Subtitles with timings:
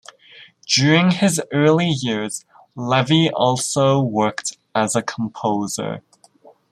[0.65, 2.43] During his early years,
[2.75, 6.01] Levi also worked as a composer.